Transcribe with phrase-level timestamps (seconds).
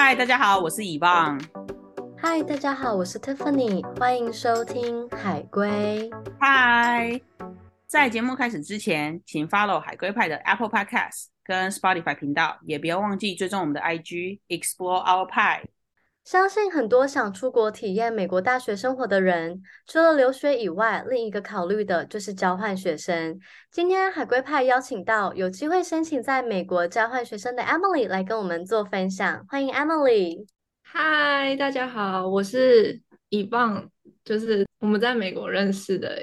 [0.00, 1.36] 嗨，大家好，我是以望。
[2.16, 6.08] 嗨，大家好，我是 Tiffany，欢迎收听海龟。
[6.38, 7.20] 嗨，
[7.84, 15.64] 在节目开始之前，请 follow 海龟派的 Apple Podcast 跟 Spotify 频道，也不要忘记追踪我们的 IG Explore Our Pie。
[16.28, 23.40] 相信很多想出国体验美国大学生活的人，除了留学以外，另一个考虑的就是交换学生。
[23.70, 30.46] 今天海龟派邀请到有机会申请在美国交换学生的 Emily 来跟我们做分享，欢迎 Emily。
[30.82, 33.00] 嗨，大家好，我是
[33.30, 33.88] 以棒，
[34.22, 36.22] 就是我们在美国认识的。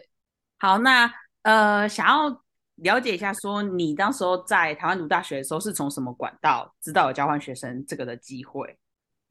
[0.60, 1.12] 好，那
[1.42, 2.44] 呃，想要
[2.76, 8.78] 了解一下，说你当时候在台湾读大学的时候，是从什么管道知道有交换学生这个的机会？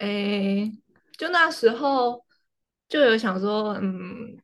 [0.04, 0.70] 诶，
[1.16, 2.22] 就那时候
[2.88, 4.36] 就有想说，嗯，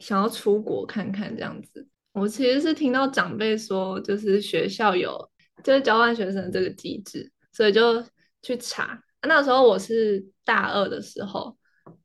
[0.00, 1.86] 想要出国看看这样子。
[2.12, 5.30] 我其实是听到长辈说，就是学校有
[5.62, 8.04] 就是交换学生这个机制，所以就
[8.42, 9.00] 去查。
[9.22, 11.56] 那时候我是大二的时候，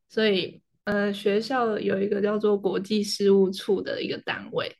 [0.07, 4.71] 所以呃，学校有一个叫做国际事务处的一个单位，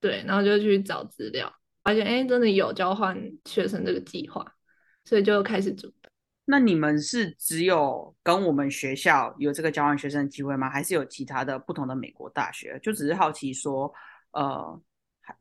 [0.00, 4.44] 对，然后就去找资料，发现诶，真的有交换学生这个计划，
[5.04, 5.90] 所以就开始准。
[6.50, 10.70] 那你们是只有跟我们学校有这个交换学生的机会吗？
[10.70, 12.78] 还是有其他的不同的美国大学？
[12.82, 13.92] 就只是好奇说，
[14.30, 14.80] 呃，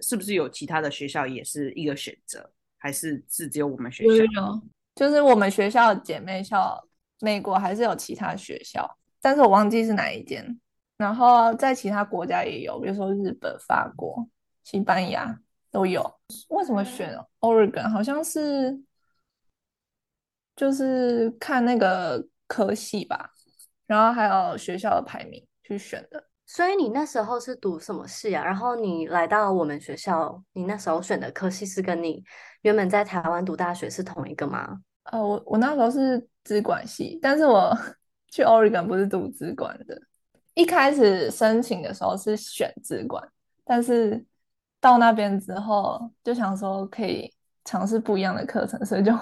[0.01, 4.25] 是不是有其他的学校也是一个选择，还是是只有我们学校？
[4.33, 4.61] 有，
[4.95, 6.77] 就是我们学校姐妹校，
[7.21, 8.85] 美国还是有其他学校，
[9.21, 10.59] 但是我忘记是哪一间。
[10.97, 14.27] 然后在其他国家也有，比如说日本、法国、
[14.65, 15.39] 西班牙
[15.71, 16.03] 都有。
[16.49, 17.89] 为什么选 Oregon？
[17.89, 18.77] 好像是。
[20.57, 23.29] 就是看那个科系吧，
[23.85, 26.21] 然后还有学校的排名去选的。
[26.47, 28.43] 所以你那时候是读什么系啊？
[28.43, 32.23] 然后你来到我们学校，你那时候选的科系是跟你
[32.63, 34.79] 原本在台湾读大学是同一个吗？
[35.03, 37.77] 呃，我我那时候是资管系，但是我
[38.31, 39.95] 去 Oregon 不是读资管的。
[40.55, 43.23] 一开始申请的时候是选资管，
[43.63, 44.25] 但是
[44.81, 47.31] 到那边之后就想说可以
[47.63, 49.13] 尝试不一样的课程，所以就。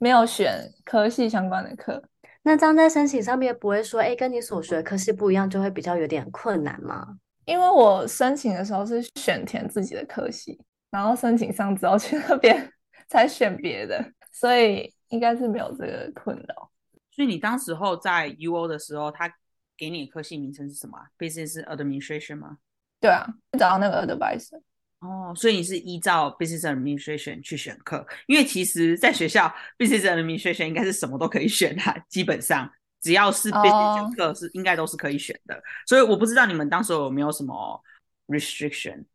[0.00, 2.02] 没有选科系相关的课，
[2.42, 7.18] 那这样在申请上面不会说，哎，跟你所学的科系不一样，就会比较有点困难吗？
[7.44, 10.58] 因为我申请的时候是选填自己的科系，
[10.90, 12.72] 然后申请上之后去那边
[13.08, 14.02] 才选别的，
[14.32, 16.70] 所以应该是没有这个困扰。
[17.10, 19.30] 所以你当时候在 UO 的时候，他
[19.76, 22.56] 给你的科系名称是什么？Business Administration 吗？
[22.98, 23.26] 对啊，
[23.58, 24.62] 找到那个 Advisor。
[25.00, 35.54] 哦，所以你是依照 Business Administration 去选课，因为其实在学校 Business Administration 应该是什么都可以选啊，基本上只要是 Business 课是应该都是可以选的。
[35.54, 35.64] Oh.
[35.86, 37.82] 所以我不知道你们当时有没有什么
[38.26, 39.06] restriction，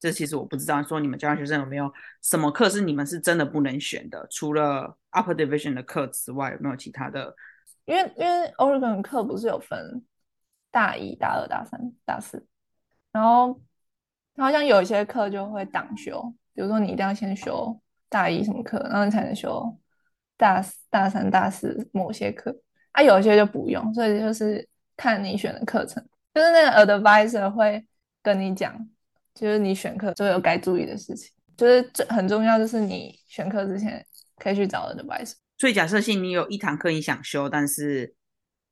[0.00, 0.82] 这其实我不知道。
[0.82, 1.92] 说你们交换学生有没有
[2.22, 4.26] 什么课是你们是真的不能选的？
[4.30, 7.36] 除了 Upper Division 的课之外，有没有其他的？
[7.84, 10.02] 因为因为 Oregon 课不是有分
[10.70, 12.46] 大一、大二、大三、大四，
[13.12, 13.60] 然后。
[14.42, 16.22] 好像有一些课就会挡修，
[16.54, 19.76] 比如说你一定要先修大一什么课，然后你才能修
[20.36, 22.56] 大大三、大四某些课。
[22.92, 24.66] 啊，有一些就不用，所以就是
[24.96, 26.02] 看你选的课程，
[26.32, 27.86] 就是那个 advisor 会
[28.22, 28.74] 跟你讲，
[29.34, 34.02] 就是你选课就有该注意的事情，就是这很重要，就是你选课之前
[34.36, 35.34] 可以去找 advisor。
[35.58, 38.14] 所以假设性你有一堂课你想修，但是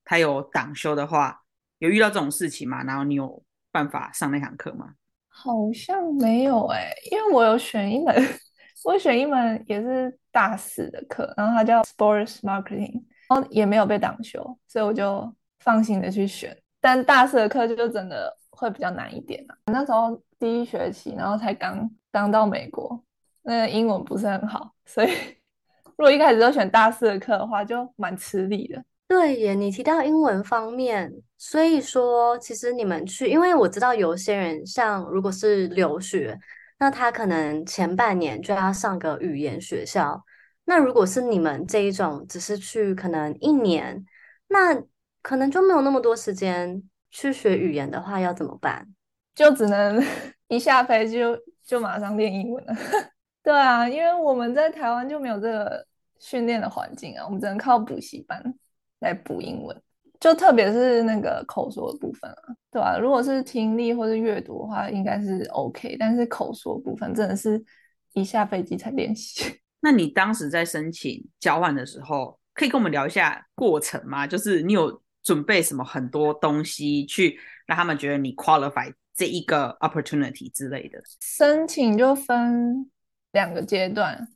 [0.04, 1.42] 他有挡修的话，
[1.78, 2.82] 有遇到这种事情吗？
[2.84, 4.94] 然后你有办法上那堂课吗？
[5.36, 8.14] 好像没有哎、因为我有选一门，
[8.84, 16.56] 我选一门也是大四的课，然后它叫 Sports Marketing，然后也没有被挡修，所以我就放心的去选。
[16.80, 19.56] 但大四的课就真的会比较难一点啊。
[19.66, 23.02] 那时候第一学期，然后才刚刚到美国，
[23.42, 25.08] 那个英文不是很好，所以
[25.96, 28.82] 如果一开始就选大四的课的话，就蛮吃力的。
[29.06, 36.38] 对耶，你提到英文方面，所以说其实你们去，因为我知道有些人像如果是留学，
[36.78, 40.24] 那他可能前半年就要上个语言学校。
[40.64, 44.04] 那如果是你们这一种，只是去可能一年，
[44.48, 44.82] 那
[45.22, 48.86] 可能就没有那么多时间去学语言的话，要怎么办？
[49.34, 50.02] 就只能
[50.48, 52.74] 一下飞机就就马上练英文了。
[53.44, 55.86] 对啊，因为我们在台湾就没有这个
[56.18, 58.42] 训练的环境啊，我们只能靠补习班。
[59.04, 59.82] 来补英文，
[60.18, 62.98] 就特别是那个口说的部分啊，对吧？
[62.98, 67.62] 如果是听力或是阅读的话，应该是 OK，但是口说部分真的是
[68.14, 69.60] 一下飞机才练习。
[69.80, 74.26] 那你当时在申请交换的时候，可以跟我们聊一下过程吗？
[74.26, 81.02] 就是你有准备什么很多东西去让他们觉得你 qualify 这一个 opportunity 之类的？
[81.20, 82.90] 申请就分
[83.32, 84.26] 两个阶段，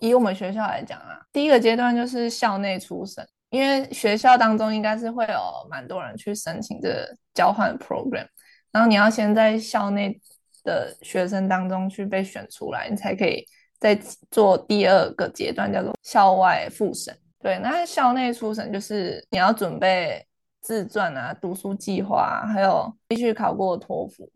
[0.00, 3.24] 以我们学校来讲啊，第一个阶段就是校内初审。
[3.52, 8.26] 因为学校当中应该是会有蛮多人去申请这个交换 program，
[8.70, 10.18] 然后你要先在校内
[10.64, 13.46] 的学生当中去被选出来，你才可以
[13.78, 13.94] 再
[14.30, 17.14] 做第二个阶段，叫做校外复审。
[17.40, 20.26] 对，那校内初审就是你要准备
[20.62, 24.26] 自传啊、读书计划，还有必须考过托福，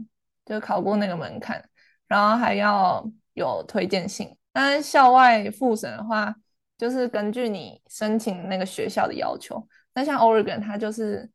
[0.45, 1.65] 就考过那个门槛，
[2.07, 3.03] 然后还要
[3.33, 4.29] 有推荐信。
[4.53, 6.35] 但是校外复审的话，
[6.79, 9.67] 就是根据你申请那个学校的要求。
[9.95, 11.29] 那像 Oregon，它就是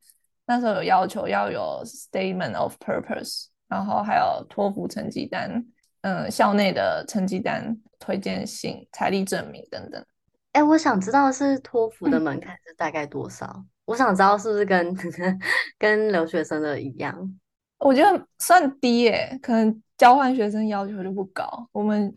[0.46, 5.66] 那时候有要求要有 Statement of Purpose，然后还有托福成绩单，
[6.02, 10.06] 嗯，校内的成绩单、推荐信、财力证明等等。
[10.52, 13.46] 哎，我想知道是托福的门槛是大概多少？
[13.48, 14.96] 嗯、我想知道是不是跟
[15.80, 17.40] 跟留学生的一样？
[17.80, 21.68] 我觉得算低耶，可能交换学生要求就不高。
[21.72, 22.16] 我们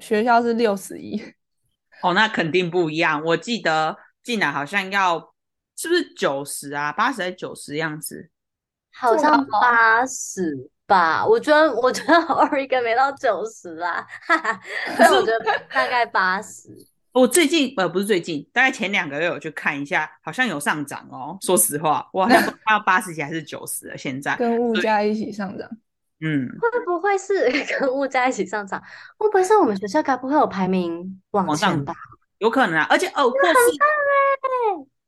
[0.00, 1.22] 学校是六十一。
[2.02, 3.22] 哦，那肯定不一样。
[3.24, 5.34] 我记得进来好像要
[5.76, 6.92] 是不是九十啊？
[6.92, 8.30] 八十还是九十样子？
[8.92, 11.24] 好像八十吧。
[11.24, 14.60] 我觉得 我觉得 Oregon 没到九十啦，哈哈。
[14.96, 15.38] 可是我觉得
[15.72, 16.68] 大概八十。
[17.12, 21.36] 我最近呃不是最近，大概前两个月有去看一下，好像有上涨哦。
[21.40, 23.98] 说实话，我好像不知道八十几还是九十了。
[23.98, 25.68] 现在跟物价一起上涨，
[26.20, 27.48] 嗯，会不会是
[27.78, 28.82] 跟物在一起上涨？
[29.16, 31.94] 会不会是我们学校该不会有排名往上吧？
[32.38, 33.54] 有可能啊，而且哦，或是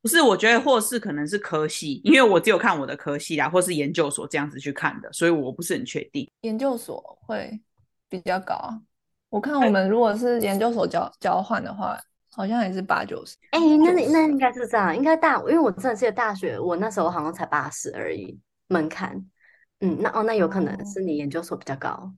[0.01, 0.21] 不是？
[0.21, 6.29] 我觉得或是可能是科系，因为我只有看我的科系啦，或是研究所这样子去看的，所以我不是很确定。
[6.41, 7.59] 研究所会
[8.09, 8.79] 比较高啊。
[9.29, 11.97] 我看我们如果是研究所交交换的话，
[12.33, 13.35] 好像也是八九十。
[13.51, 18.37] 哎、欸，那那应该是这样，应该大，因为我真的记得大学，我那时候好像才八十而已
[18.67, 19.25] 门槛。
[19.81, 22.11] 嗯，那哦，那有可能是你研究所比较高，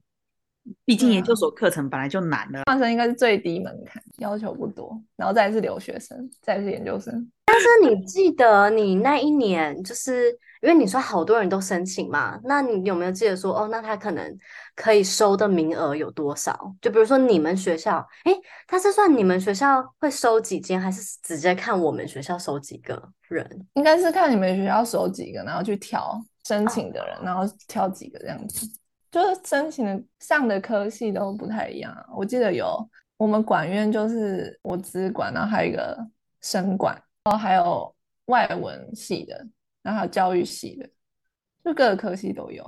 [0.84, 2.62] 毕竟研究所课程本来就难了。
[2.66, 7.30] 换生应该是最低门槛，要求不多，然后再是留学生，再是研究生。
[7.46, 10.38] 但是你记得你那一年就是。
[10.62, 13.68] 因为你说好多人都申请嘛，那你有没有记得说哦？
[13.70, 14.38] 那他可能
[14.74, 16.74] 可以收的名额有多少？
[16.80, 18.34] 就比如说你们学校，诶，
[18.66, 23.46] 他是算你们学校会收几间，还是直接看我们学校收几个人？
[23.74, 28.66] 应该是看你们学校收几个，然后去挑申请的人，哦、然后挑几个这样子。
[29.10, 31.94] 就是申请的上的科系都不太一样。
[32.16, 35.96] 我记得有我们管院就是我资管，然后还有一个
[36.40, 36.94] 生管，
[37.24, 37.94] 然后还有
[38.26, 39.46] 外文系的。
[39.82, 40.88] 然后还有教育系的，
[41.62, 42.64] 就各个科系都有。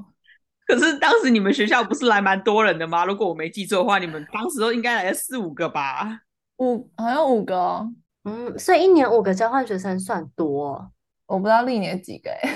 [0.67, 3.07] 可是当时你们学校不是来蛮多人的吗？
[3.07, 6.21] 如果我没记错的话，你们当时都应该来了四五个吧？
[6.59, 7.91] 五好像五个哦。
[8.25, 10.93] 嗯，所以一年五个交换学生算多。
[11.25, 12.55] 我不知道历年几个哎，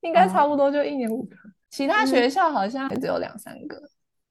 [0.00, 1.34] 应该差不多就一年五个。
[1.36, 3.80] 嗯、其他学校好像也只有两三个。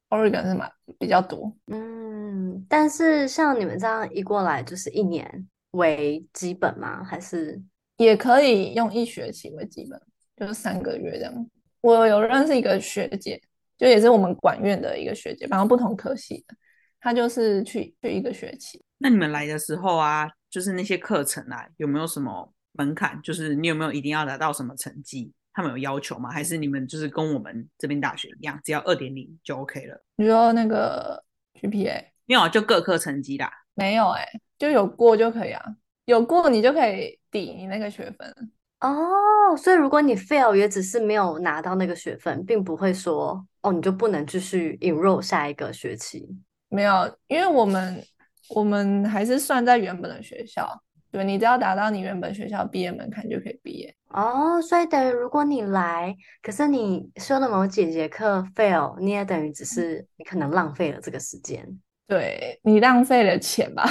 [0.10, 1.52] Oregon 是蛮比较多。
[1.68, 7.04] 嗯，但是像你们这样一过来，就是一年为基本吗？
[7.04, 7.62] 还是？
[7.98, 10.00] 也可以用一学期为基本，
[10.36, 11.50] 就是三个月这样。
[11.80, 13.42] 我有认识一个学姐，
[13.78, 16.56] 就也是我们管院的一个学姐，然后不同科系的，
[17.00, 18.84] 她就是去去一个学期。
[18.98, 23.18] 那你们来的时候啊，就是那些课程啊，有没有什么门槛？
[23.22, 25.32] 就是你有没有一定要达到什么成绩？
[25.56, 26.30] 他们有要求吗？
[26.30, 30.04] 还是你们就是跟我们这边大学一样，只要二点零就 OK 了？
[30.18, 31.24] 你说那个
[31.60, 33.52] GPA 没有啊，就各科成绩啦。
[33.74, 35.64] 没有哎、欸，就有过就可以啊。
[36.06, 46.28] 有过你就可以抵你那个学分哦，所以如果你 fail 也只是没有拿到那个学分，并不会说哦，你就不能继续 enroll 下一个学期。
[46.70, 48.04] 没有，因为我们
[48.50, 50.70] 我们还是算在原本的学校，
[51.16, 53.96] 对，你只要达到你原本学校毕业门槛就可以毕业。
[54.10, 61.66] 哦，所以等于如果你来，可是你修的某几节课 fail，你也等于只是你可能浪费了这个时间，
[62.06, 63.90] 对，你浪费了钱吧。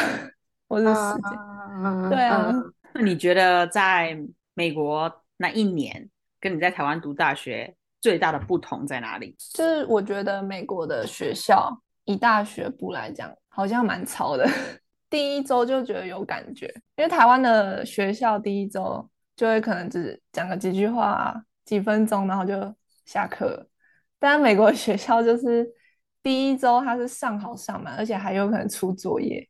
[0.69, 1.39] 或者时间，
[1.83, 2.53] 嗯、对啊。
[2.93, 4.19] 那你觉得在
[4.53, 9.35] 美国那一年，跟你在台湾读大学最大的不同在哪里？
[9.55, 11.71] 就是我觉得美国的学校
[12.05, 14.47] 以大学部来讲，好像蛮吵的。
[15.15, 16.67] 第一周就觉得有感觉，
[16.97, 22.75] 因为台湾的学校第一周就会可能只讲个几句话、几分钟，然后就
[23.07, 23.65] 下课。
[24.19, 25.65] 但美国学校就是
[26.21, 29.49] 第一周他是上好上满，而且还有可能出作业。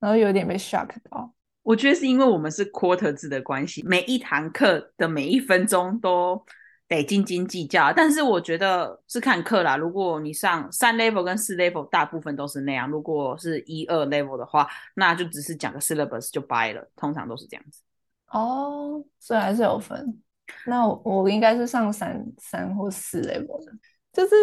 [0.00, 1.32] 然后有点被 shock 到，
[1.62, 6.44] 我觉得是因为我们是 quarter 制的关系，每一堂课的每一分钟都
[6.88, 7.92] 得斤斤计较。
[7.92, 17.80] 但是我觉得是看课啦，如果你上三 level 跟四 level，大部分都是那样；如果是一二 level 的话，那就只是讲个 syllabus 就掰了，通常都是这样子。
[18.30, 20.20] 哦，所以还是有分。
[20.64, 23.72] 那我，我应该是上三三或四 level 的，
[24.12, 24.34] 就是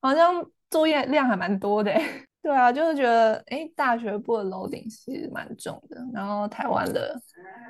[0.00, 1.92] 好像作业量还蛮多的。
[2.42, 7.18] 对啊，就是觉得哎，大学部的 loading 其实蛮重的，然后台湾的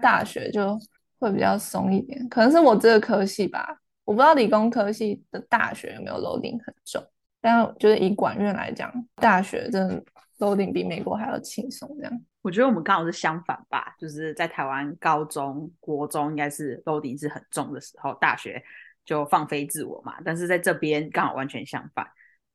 [0.03, 0.77] 大学就
[1.21, 7.03] 会比较松一点，可能是我这个科系吧，我不知道理工科系的大学有没有 loading 很重，
[7.41, 10.05] 但就是以管院来讲，大学真的
[10.39, 11.89] loading 比美国还要轻松。
[11.99, 18.63] 这样，我觉得我们刚好是相反吧，就是在台湾高中、国中应该是 loading 是很重的时候，大学
[19.05, 22.07] 就放飞自我嘛，但是在这边刚好完全相反。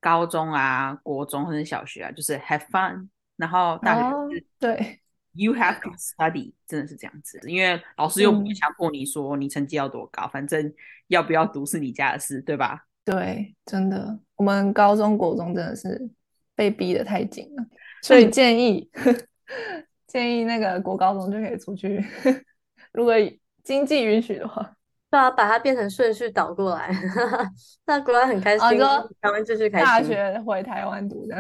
[0.02, 5.00] 高中啊，国中或者小学啊，就是 have fun，然后大学是、哦、对
[5.40, 10.74] ，you have to study，真的是这样子，因为老师又不会强迫你说你成绩要多高，嗯、反正
[11.08, 12.86] 要不要读是你家的事，对吧？
[13.06, 16.10] 对，真的，我们高中国中真的是
[16.56, 17.66] 被逼得太紧了，
[18.04, 19.28] 所以建议、嗯、
[20.06, 22.04] 建议那个国高中就可以出去，
[22.92, 23.14] 如果
[23.64, 24.76] 经济允许的话。
[25.12, 26.88] 对啊，把它变成顺序倒过来，
[27.88, 28.78] 那国外很开心，
[29.20, 29.88] 台湾继续开心。
[29.88, 31.36] 大学回台湾读的，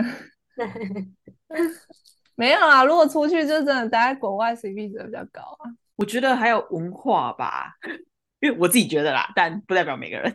[2.40, 2.86] 没有啊。
[2.86, 5.70] 如果出去就真的待在国外，CP 值比较高啊。
[5.98, 7.74] 我觉得还有文化吧，
[8.40, 10.34] 因为我自己觉得啦，但不代表每个人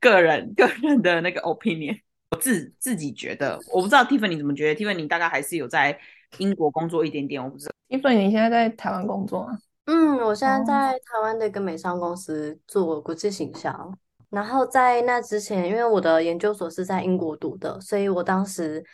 [0.00, 2.00] 个人个人的那个 opinion。
[2.32, 4.74] 我自自己觉得，我不知道 Tiffany 怎么觉得。
[4.74, 5.96] Tiffany 你大概还是有在
[6.38, 7.72] 英国工作一点点，我不知道。
[7.88, 9.56] Tiffany 你现在在台湾工作吗？
[9.84, 13.94] 嗯，我现在在台湾的一个美商公司做国际行销，
[14.30, 18.84] 然后在那之前，因为我的研究所是在英国读的，所以我当时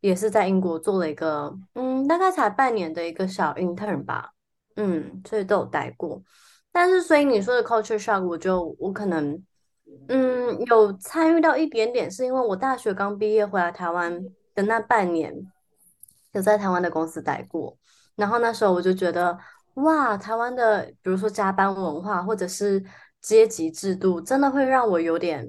[0.00, 4.30] 也是在英国做了一个，嗯，大概才半年的一个小 intern 吧，
[4.76, 6.22] 嗯，所以都有待过。
[6.72, 9.42] 但是，所以你说的 culture shock，我就我可能，
[10.08, 15.34] 嗯，有参与到一点点，是因为我大学刚毕业回来台湾的那半年，
[16.32, 17.76] 有在台湾的公司待过，
[18.16, 19.38] 然后那时候我就觉得。
[19.74, 22.84] 哇，台湾的比如说加班文化或者是
[23.22, 25.48] 阶级制度，真的会让我有点，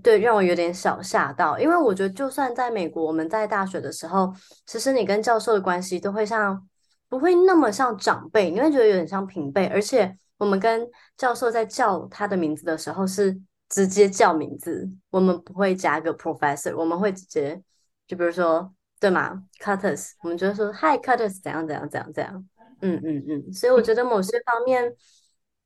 [0.00, 1.58] 对，让我有点小吓到。
[1.58, 4.32] 因为我觉得，就算在美国，我们在大学的时候，
[4.66, 6.66] 其实你跟教授的关系都会像，
[7.08, 9.66] 不会那么像长辈，你会觉得有点像平辈。
[9.66, 17.62] 而且我们跟教授在叫他的名字的时候是直接叫名字，我们不会加个 professor，我们会直接，
[18.06, 22.44] 就比如说，对吗？Curtis，我们就会说 Hi Curtis，怎样怎样怎样怎样。
[22.80, 24.92] 嗯嗯嗯，所以我觉得某些方面，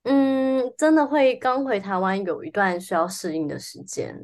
[0.07, 4.17] 嗯，真的会刚回台湾有一段需要适应的时间。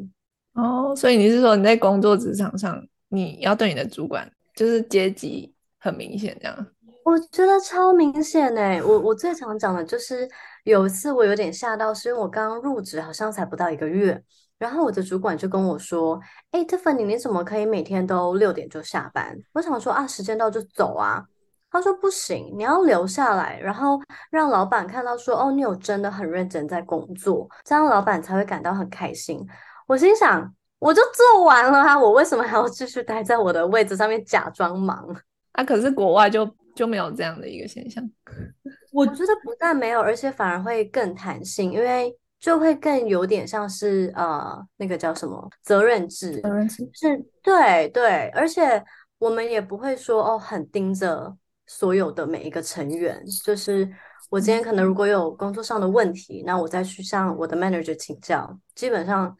[0.54, 6.66] 哦，所以你是说你在工作职场上，你要对你的主管就是阶级很明显这样？
[7.04, 8.80] 我觉得超明显哎！
[8.80, 10.28] 我我最常讲的就是
[10.62, 14.22] 有一次我有点吓到，是因为我刚入职好像才不到一个月，
[14.56, 16.20] 然后我的主管就跟我说
[16.52, 21.24] ：“哎，Tiffany，你怎么可以每天都六点就下班？”我想说啊，时间到就走啊。
[21.72, 23.98] 他说不行，你要留下来，然后
[24.30, 29.40] 让老板看到说，哦，你有真的很认真在工作，这样老板才会感到很开心。
[29.86, 35.16] 我心想，我就做完了啊，我为什么还要继续待在我的位置上面假装忙？
[35.52, 38.04] 啊，可是国外就就没有这样的一个现象。
[38.92, 48.84] 我觉得不但没有，而且反而会更弹性，因为就会更有点像是呃，那个叫什么责任制，责任制是，对对，而且
[49.18, 51.34] 我们也不会说哦，很盯着。
[51.72, 53.90] 所有的每一个成员，就是
[54.28, 58.58] 我今天可能如果有工作上的问题，那我再去向我的 manager 请教。
[58.74, 59.34] 基本上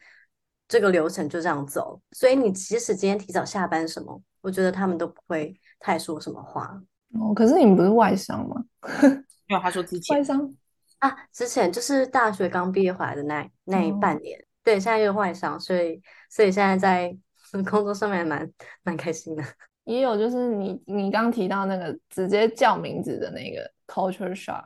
[0.67, 6.81] 这个流程就这样走，所以你即使今天提早下班什么，我觉得他们都不会太说什么话。
[7.13, 8.63] 哦，可是你们不是外商吗？
[9.47, 10.51] 没有，他说之前外商
[10.97, 17.15] 啊，之前就是大学刚毕业回来的那那一半年，嗯、对，现在又外商，所以所以现在在
[17.69, 19.43] 工作上面还蛮蛮开心的。
[19.85, 24.63] 也有就是你你刚提到那个直接叫名字的那个 culture shock，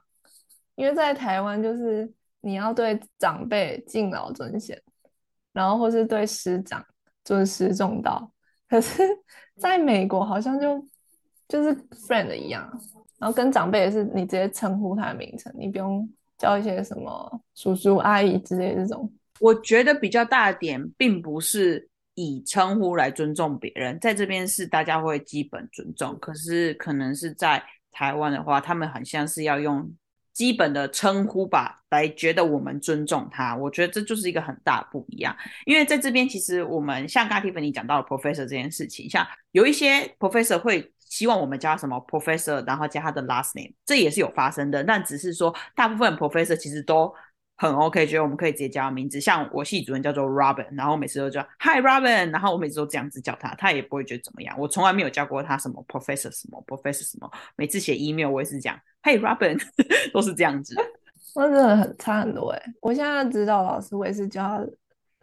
[0.75, 4.79] 因为在台湾就是你要对长辈敬老尊贤，
[5.53, 6.85] 然后或是对师长
[7.23, 8.31] 尊师重道，
[8.69, 9.01] 可是
[9.57, 10.85] 在美国好像就
[11.47, 11.75] 就是
[12.07, 12.69] friend 一样，
[13.17, 16.07] 然后跟长辈也是你直接称呼他的名称，你不用
[16.37, 19.11] 叫一些什么叔叔阿姨之类的这种。
[19.39, 21.89] 我觉得比较大的点并不是。
[22.19, 29.87] 以称呼来尊重别人，在这边是大家会基本尊重，可是可能是在台湾的话，他们很像是要用
[30.33, 33.55] 基本的称呼吧来觉得我们尊重他。
[33.55, 47.13] 我觉得这就是一个很大不一样，因为在这边其实我们像刚刚 Tiffany 讲到的 professor 这件事情，像有一些 professor 会希望我们加什么 professor，然后加他的 last name，这也是有发生的，但只是说大部分 professor 其实都。
[47.57, 54.55] 很 OK，觉得我们可以直接叫他名字，像我系主任叫做 Robin，然后每次都叫 Hi Robin，然后我每次都这样子叫他，他也不会觉得怎么样。
[54.59, 59.59] 我从来没有叫过他什么 Professor 什么 Professor 什么，每次写 email 我也是讲 Hey Robin，
[60.13, 60.75] 都是这样子。
[61.35, 62.73] 那真的很差很多哎！
[62.81, 64.65] 我现在知道老师，我也是叫他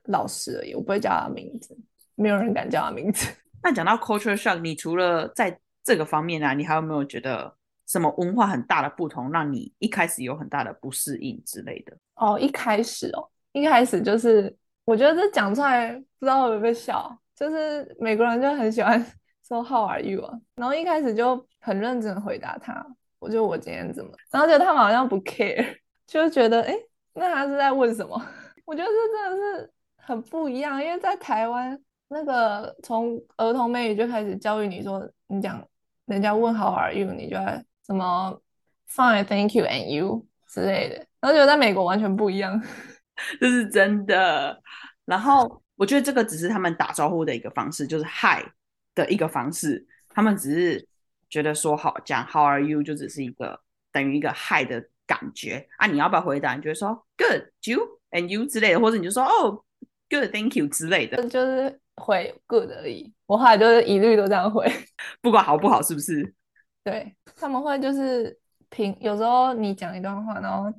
[0.05, 1.77] 老师而已，我不会叫他名字，
[2.15, 3.27] 没有人敢叫他名字。
[3.63, 7.55] 那讲到 culture shock，你除了在这个方面啊，你还有没有觉得
[7.87, 11.97] 什么文化很大的不同，让你一开始有很大的不适应之类的？
[12.17, 19.05] 哦，一开始哦，一开始就是我觉得这讲出来不知道会不会笑，就是美国人就很喜欢
[19.47, 22.87] 说 How are you 啊，然后一开始就很认真回答他，
[23.19, 25.77] 我就我今天怎么，然后觉得他们好像不 care，
[26.07, 26.75] 就觉得哎，
[27.13, 28.21] 那他是在问什么？
[28.65, 35.63] 我觉得这真的是很不一样，因为在台湾，那个从儿童美语就开始教育你说，你讲
[36.07, 38.41] 人家问 How are you，你就要什么
[38.89, 42.63] Fine, thank you, and you 之类的，然后觉得在美国完全不一样，
[43.41, 44.63] 这是真的。
[45.05, 48.45] 然后我觉得这个只是他们打招呼的一个方式，就是 Hi
[48.95, 50.89] 的一个方式，他们只是
[51.29, 53.61] 觉得说好讲 How are you 就只是一个
[53.93, 56.55] 等于一个 Hi 的感觉啊，你要不要回答？
[56.55, 58.01] 你就会说 Good, you。
[58.15, 59.65] And you 之类的，或者你就说哦
[60.09, 63.13] ，good，thank you 之类的，就是回 good 而已。
[63.27, 64.73] 我后来就是一律都这样回，
[65.21, 66.33] 不管好不好，是不是？
[66.85, 68.39] 对，他们会就是
[68.69, 70.73] 评，有时候你讲一段话，然后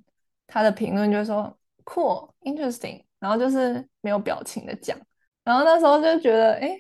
[0.48, 4.98] 他的评论就说 cool，interesting，然后就是没有表情的讲，
[5.44, 6.80] 然后那时候就觉得，哎，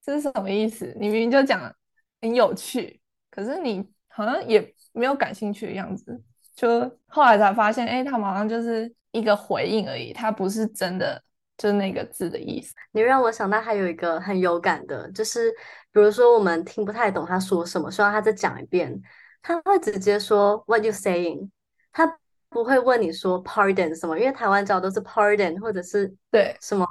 [0.00, 0.94] 这是什么意思？
[1.00, 1.74] 你明明就讲
[2.20, 6.22] 很有趣，可是你好像也没有感兴趣的样子。
[6.54, 8.94] 就后来才发现，哎，他们好像就是。
[9.12, 11.22] 一个回应而已，他不是真的，
[11.56, 12.74] 就是那个字的意思。
[12.92, 15.50] 你让我想到还有一个很有感的，就是
[15.92, 19.00] 比如说我们听不太懂他说什么，希望他再讲一遍，
[19.42, 21.50] 他会直接说 What you saying？
[21.92, 26.86] 他不会问你说 Pardon 什么，因为台湾教都是 Pardon 或者是对什么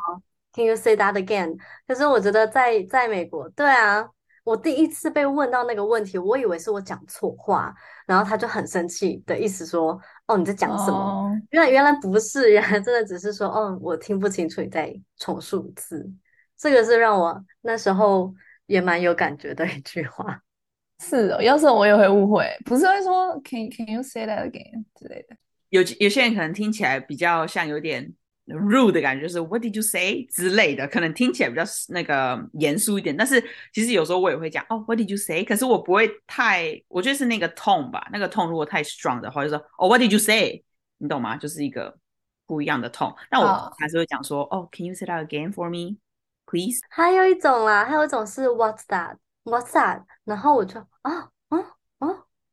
[0.53, 1.57] 对 Can you say that again？
[1.87, 4.09] 可是我觉得在在美国，对啊。
[4.45, 7.73] 我第一次被问到那个问题，我以为是我讲错话，
[8.05, 16.07] 然后他就很生气的意思说：“哦，你在讲什么？”哦、原来原来不是，原来真的只是说：“哦，我听不清楚你在重述字。”
[16.55, 18.31] 这个是让我那时候
[18.67, 20.39] 也蛮有感觉的一句话。
[21.03, 25.35] 是的，要是我也会误会，不是会说 “Can Can you say that again” 之类的。
[25.69, 28.13] 有有些人可能听起来比较像有点。
[28.47, 33.15] Rude 的感觉，就是 What did you say 之类的，可能听起来比较那个严肃一点。
[33.15, 33.43] 但是
[33.73, 35.43] 其实有时候我也会讲哦，What did you say？
[35.43, 38.07] 可是我不会太，我觉得是那个 tone 吧。
[38.11, 40.63] 那个 tone 如果太 strong 的话，就说哦，What did you say？
[40.97, 41.35] 你懂吗？
[41.37, 41.97] 就是一个
[42.45, 43.15] 不一样的 tone。
[43.29, 45.97] 但我还是会讲说哦，Can you say that again for me,
[46.45, 46.79] please？
[46.89, 50.03] 还有一种啦，还有一种是 What's that？What's that？
[50.23, 51.11] 然后我就啊
[51.49, 51.57] 啊
[51.99, 52.07] 啊，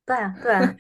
[0.07, 0.75] 对啊对啊，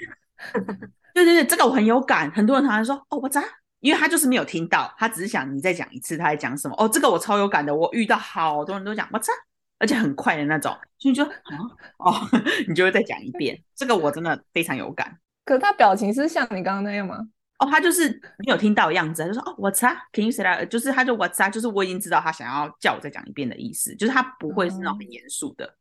[1.14, 2.30] 对对对，这个我很有感。
[2.30, 3.44] 很多人常常说哦，What's that？
[3.82, 6.74] 因为他就是没有听到，他只是想你再讲一次他在讲什么。
[6.78, 9.32] 哦，这个我超有感的，我遇到好多人都讲我操，
[9.78, 11.58] 而且很快的那种，所以你就啊
[11.98, 12.14] 哦，
[12.68, 13.60] 你就会再讲一遍。
[13.74, 15.18] 这个我真的非常有感。
[15.44, 17.18] 可是他表情是像你刚刚那样吗？
[17.58, 20.64] 哦，他就是没有听到的样子，他就说哦我操，Can you say that？
[20.68, 25.64] 就是他就我操，就是我已经知道他想要叫我再讲一遍的意思，就是他不会是那种很严肃的。
[25.66, 25.74] 嗯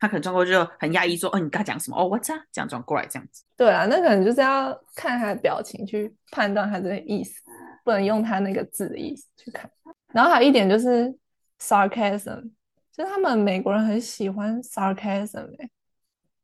[0.00, 1.96] 他可能转过去就很压抑，说：“哦，你刚讲什么？
[1.96, 7.40] 哦，，what's 啊，这样转过来这样子。”对啊，那可能就是要看他的表情去判断他这个意思，
[7.84, 9.70] 不能用他那个字的意思去看。
[10.12, 11.14] 然后还有一点就是
[11.60, 12.50] sarcasm，
[12.92, 15.70] 就是他们美国人很喜欢 sarcasm，欸，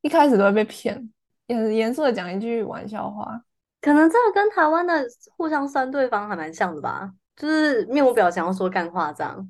[0.01, 1.11] 一开始都会被骗，
[1.47, 3.43] 也很严肃的讲一句玩笑话。
[3.81, 9.49] 可能这个跟台湾的互相酸对方还蛮像的吧，就是面无表情要说干话这样，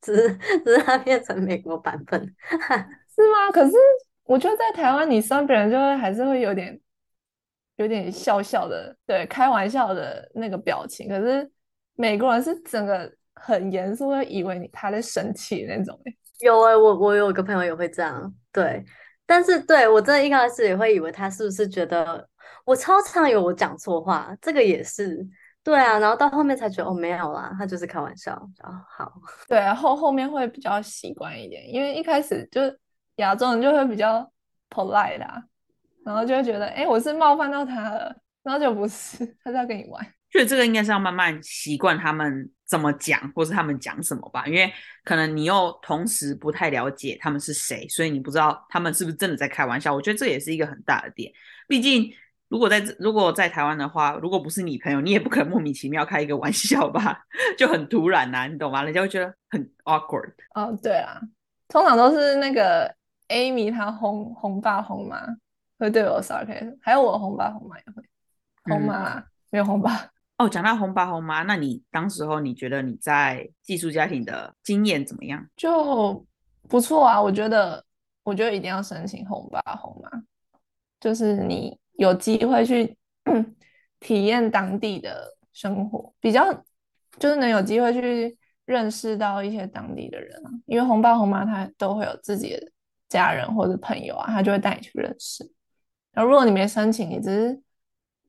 [0.00, 2.34] 只是只是他变成美国版本。
[3.22, 3.50] 是吗？
[3.52, 3.76] 可是
[4.24, 6.78] 我觉得在台湾，你酸别人就会还是会有点
[7.76, 11.08] 有点笑笑的，对，开玩笑的那个表情。
[11.08, 11.50] 可是
[11.94, 15.98] 美国人是整个很严肃，会以为你他在生气那种。
[16.40, 18.84] 有哎、欸，我我有个朋友也会这样，对。
[19.26, 22.28] 但是对我真的一开始也会以为他是不是觉得
[22.64, 25.26] 我超常有我讲错话，这个也是
[25.64, 25.98] 对啊。
[25.98, 28.34] 然后到后面才觉得哦，没有啦，他就是开玩笑。
[28.62, 29.12] 哦，好，
[29.48, 32.60] 对啊，后后面会比较习惯一点，因为一开始就。
[33.16, 34.30] 亚洲人就会比较
[34.70, 35.44] polite 啦，
[36.04, 40.04] 然后就会觉得，哎，我是冒犯到他了，然后就不是， 他是要跟你玩。
[40.30, 44.72] 所以这个应该是要慢慢习惯他们怎么讲，或是他们讲什么吧，因为
[45.04, 49.94] 可能你又同时不太了解他们是谁，所以你不知道他们是不是真的在开玩笑。
[49.94, 51.30] 我觉得这也是一个很大的点。
[51.68, 52.10] 毕竟，
[52.48, 57.22] 如果在如果在台湾的话，如果不是你朋友，你也不可能莫名其妙开一个玩笑吧，
[57.58, 58.82] 就很突然呐、啊，你懂吗？
[58.82, 60.32] 人家会觉得很 awkward。
[60.54, 61.20] 哦，对啊，
[61.68, 62.94] 通常都是那个。
[63.32, 65.26] Amy 她红红爸红妈
[65.78, 68.02] 会对我 sarcasm，还有我红爸红妈也会
[68.64, 70.48] 红妈啦，嗯、没有红爸哦。
[70.48, 75.44] 讲到红爸红妈，那你当时候你觉得你在寄宿家庭的经验怎么样？
[75.56, 76.24] 就
[76.68, 77.84] 不错啊，我觉得，
[78.22, 80.10] 我觉得一定要申请红爸红妈，
[81.00, 82.96] 就是你有机会去
[83.98, 86.52] 体验当地的生活，比较
[87.18, 88.38] 就是能有机会去。
[88.64, 92.71] 认识到一些当地的人啊，因为红爸红妈他都会有自己的
[93.12, 95.44] 家人或者朋友啊，他就会带你去认识。
[96.12, 97.62] 然后如果你没申请，你只是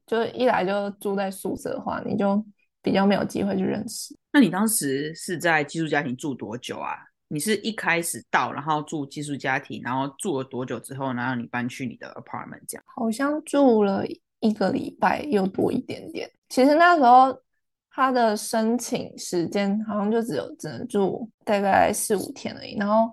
[0.05, 2.43] 就一来就住在宿舍的话，你就
[2.81, 4.13] 比较没有机会去认识。
[4.31, 6.95] 那你当时是在寄宿家庭住多久啊？
[7.29, 12.83] 你是一开始到，然后住寄宿家庭，然后住了多久之后，然后你搬去你的 apartment 这样？
[12.95, 14.03] 好像住了
[14.39, 16.29] 一个礼拜又多一点点。
[16.49, 17.35] 其实那时候
[17.89, 22.77] 他的申请时间好像就只有只能住大概四五天而已。
[22.77, 23.11] 然后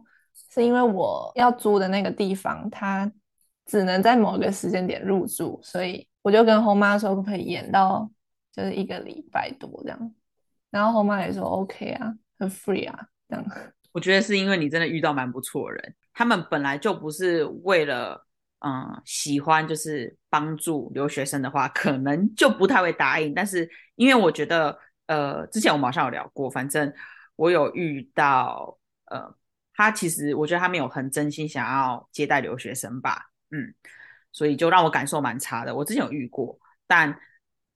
[0.53, 3.11] 是因为我要租的那个地方，它
[3.67, 8.11] 只能在某个时间点入住，所以我就跟后妈说可不可以延到
[8.53, 10.15] 就是一个礼拜多这样。
[10.71, 13.45] 然后后妈也说 OK 啊，很 free 啊这样。
[13.93, 18.25] 我觉得是因为你真的遇到蛮不错的人，他们本来就不是为了
[18.61, 23.35] 嗯喜欢，就是帮助留学生的话，可能就不太会答应。
[23.35, 26.93] 但是因为我觉得，呃，之前我们好像有聊过，反正
[27.35, 29.35] 我有遇到，呃，
[29.81, 33.75] 他其实我觉得他没有很真心想要接待留学生吧，嗯，
[34.33, 35.75] 所以就让我感受蛮差的。
[35.75, 37.19] 我之前有遇过，但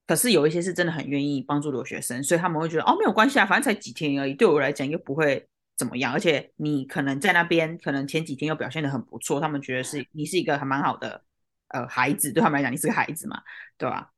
[0.06, 5.48] 可是有一些是真的很愿意帮助留学生，所以他们会觉得哦，没有关系啊，反正才几天而已，对我来讲又不会。
[5.76, 6.12] 怎么样？
[6.12, 11.20] 而且你可能在那边，可能前几天又表现的很不错，他们觉得是你是一个还蛮好的
[11.70, 13.42] 呃孩子，对他们来讲你是个孩子嘛，
[13.76, 14.08] 对吧？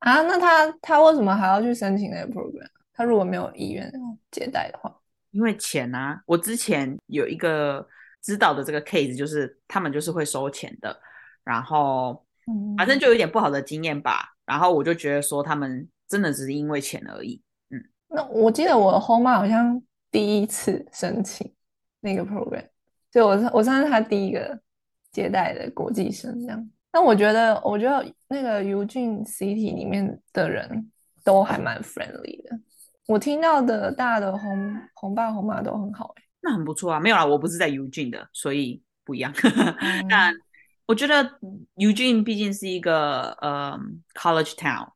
[0.00, 2.66] 啊，那他他为什么还要去申请那个 program？
[2.92, 3.88] 他如果没有意愿
[4.32, 4.92] 接待的话，
[5.34, 6.22] 因为钱啊。
[6.24, 7.86] 我之前有一个
[8.22, 10.98] 知道的这个 case，就是他们就是会收钱的，
[11.44, 12.24] 然后
[12.78, 14.34] 反正就有点不好的经验吧。
[14.46, 17.42] 然后我就觉得说他们真的只是因为钱而已。
[17.68, 19.82] 嗯，那我记得我的后妈好像。
[20.14, 21.52] 第一次申请
[21.98, 22.64] 那个 program，
[23.10, 24.56] 所以我是我算是他第一个
[25.10, 26.70] 接待的国际生这样。
[26.92, 30.88] 但我觉得，我觉得那个 Eugene City 里面的人
[31.24, 32.56] 都还蛮 friendly 的。
[33.06, 36.98] 我听到的大的红红爸红妈都很好，欸，那很不错啊。
[36.98, 39.32] 没有啦，我不是在 Eugene 的，所以不一样。
[40.08, 40.34] 但
[40.86, 41.38] 我觉得
[41.76, 43.78] Eugene 毕竟是一个呃
[44.14, 44.88] college town，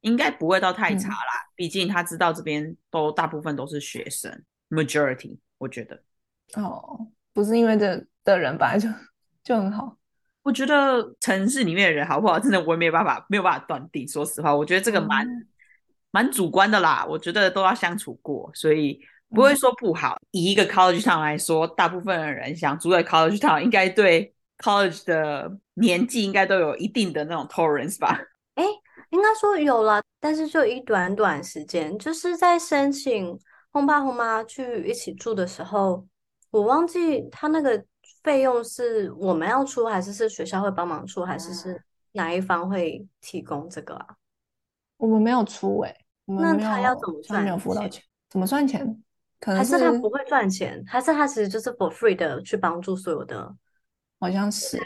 [0.00, 1.50] 应该不会到太差啦。
[1.54, 4.44] 毕、嗯、竟他知道这边都大部分都是学生。
[4.70, 6.02] Majority，我觉得
[6.54, 8.88] 哦，不是因为这的人本来就
[9.44, 9.96] 就很好。
[10.42, 14.06] 我觉得城市里面的人好不好，真的我也没有办法没有办法断定。
[14.08, 15.46] 说实话，我觉得这个蛮、嗯、
[16.14, 17.04] 蛮主观的啦。
[17.08, 19.00] 我觉得都要相处过，所以
[19.30, 20.14] 不会说不好。
[20.14, 28.20] 嗯、以一个 college town 来说，大部分的人想住在 college town，应该对 college 的年纪应该都有一定的那种 tolerance 吧？
[28.54, 28.64] 哎，
[29.10, 33.36] 应该说有了，但是就一短短时间，就是在申请。
[33.74, 36.06] 轰爸轰妈去一起住的时候，
[36.52, 37.84] 我忘记他那个
[38.22, 44.14] 费用是我们要出，还是是学校会帮忙出，还是是哪一方会提供这个啊？
[44.96, 47.42] 我们没有出哎、欸，那他要怎么赚？
[47.42, 49.02] 没有付到钱，怎么算钱？
[49.40, 53.54] 可能是还是他不会赚钱，还是他其实就是 for free 的去帮助所有的？
[54.18, 54.78] 好像是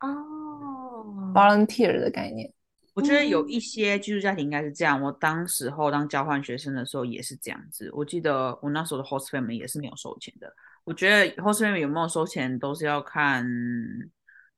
[0.00, 2.50] 哦，volunteer 的概念。
[2.94, 5.00] 我觉得有一些寄宿家庭应该是这样。
[5.00, 7.90] 我当时候当交换学生的时候也是这样子。
[7.92, 10.52] 我记得我那时候的 host family 也是没有收钱的。
[10.84, 13.46] 我觉得 host family 有没有收钱都是要看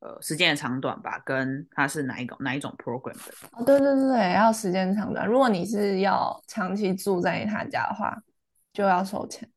[0.00, 3.32] 呃时间的长短吧，跟他是哪一种哪一种 program 的。
[3.52, 5.26] 哦，对对对，要时间长短。
[5.26, 8.16] 如果你是要长期住在他家的话，
[8.72, 9.48] 就要收钱。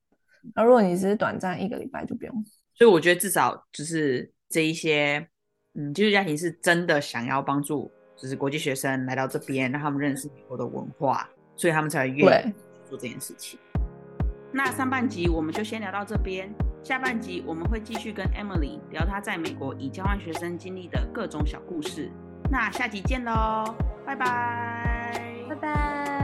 [0.56, 2.46] 而如果你只是短暂一个礼拜，就不用。
[2.76, 5.28] 所以我觉得至少就是这一些
[5.74, 7.92] 嗯寄宿家庭是真的想要帮助。
[8.16, 11.28] 就是国际学生来到这边，让他们认识美国的文化，
[11.58, 12.54] 所以他们才愿意
[12.88, 13.60] 做这件事情。
[14.54, 16.50] 那上半集我们就先聊到这边，
[16.84, 22.12] 下半集我们会继续跟 Emily 聊她在美国以交换学生经历的各种小故事。
[22.52, 23.74] 那下集见喽，
[24.06, 26.23] 拜拜，拜拜。